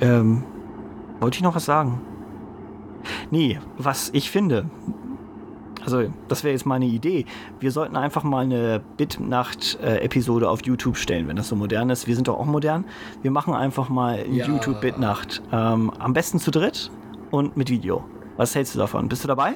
ähm, 0.01 0.45
wollte 1.21 1.37
ich 1.37 1.43
noch 1.43 1.55
was 1.55 1.65
sagen? 1.65 2.01
Nee, 3.31 3.59
was 3.79 4.11
ich 4.13 4.31
finde, 4.31 4.67
also 5.85 6.05
das 6.29 6.45
wäre 6.45 6.53
jetzt 6.53 6.67
meine 6.67 6.85
Idee, 6.87 7.27
wir 7.59 7.73
sollten 7.73 7.97
einfach 7.97 8.23
mal 8.23 8.45
eine 8.45 8.81
Bitnacht-Episode 8.97 10.49
auf 10.49 10.65
YouTube 10.65 10.97
stellen, 10.97 11.27
wenn 11.27 11.35
das 11.37 11.49
so 11.49 11.57
modern 11.57 11.91
ist. 11.91 12.07
Wir 12.07 12.15
sind 12.15 12.29
doch 12.29 12.39
auch 12.39 12.47
modern. 12.47 12.85
Wir 13.23 13.33
machen 13.33 13.55
einfach 13.55 13.89
mal 13.89 14.25
Ja. 14.31 14.47
YouTube-Bitnacht. 14.47 15.43
Ähm, 15.51 15.91
am 15.99 16.13
besten 16.13 16.39
zu 16.39 16.53
dritt 16.53 16.91
und 17.33 17.57
mit 17.57 17.71
Video. 17.71 18.05
Was 18.37 18.55
hältst 18.55 18.75
du 18.75 18.79
davon? 18.79 19.09
Bist 19.09 19.25
du 19.25 19.29
dabei? 19.29 19.55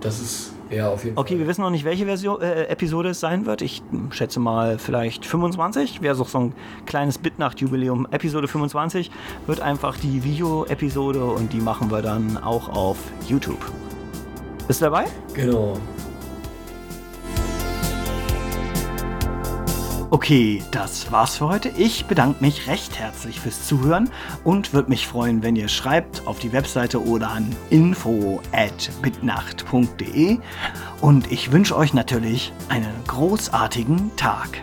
Das 0.00 0.20
ist. 0.20 0.53
Ja, 0.74 0.88
auf 0.90 1.04
jeden 1.04 1.16
Okay, 1.16 1.34
wir 1.34 1.38
Fall. 1.40 1.48
wissen 1.48 1.60
noch 1.62 1.70
nicht, 1.70 1.84
welche 1.84 2.04
Version, 2.06 2.40
äh, 2.40 2.64
Episode 2.64 3.10
es 3.10 3.20
sein 3.20 3.46
wird. 3.46 3.62
Ich 3.62 3.82
schätze 4.10 4.40
mal 4.40 4.78
vielleicht 4.78 5.24
25. 5.26 6.02
Wäre 6.02 6.14
so 6.14 6.24
so 6.24 6.38
ein 6.38 6.52
kleines 6.86 7.18
Bitnacht-Jubiläum. 7.18 8.06
Episode 8.10 8.48
25 8.48 9.10
wird 9.46 9.60
einfach 9.60 9.96
die 9.96 10.24
Video-Episode 10.24 11.24
und 11.24 11.52
die 11.52 11.60
machen 11.60 11.90
wir 11.90 12.02
dann 12.02 12.36
auch 12.38 12.68
auf 12.68 12.96
YouTube. 13.28 13.60
Bist 14.66 14.80
du 14.80 14.86
dabei? 14.86 15.04
Genau. 15.34 15.78
Okay, 20.14 20.62
das 20.70 21.10
war's 21.10 21.38
für 21.38 21.48
heute. 21.48 21.70
Ich 21.70 22.06
bedanke 22.06 22.40
mich 22.40 22.68
recht 22.68 23.00
herzlich 23.00 23.40
fürs 23.40 23.66
Zuhören 23.66 24.08
und 24.44 24.72
würde 24.72 24.88
mich 24.88 25.08
freuen, 25.08 25.42
wenn 25.42 25.56
ihr 25.56 25.66
schreibt 25.66 26.24
auf 26.28 26.38
die 26.38 26.52
Webseite 26.52 27.04
oder 27.04 27.32
an 27.32 27.50
info@bitnacht.de 27.70 30.38
und 31.00 31.32
ich 31.32 31.50
wünsche 31.50 31.76
euch 31.76 31.94
natürlich 31.94 32.52
einen 32.68 32.94
großartigen 33.08 34.14
Tag. 34.14 34.62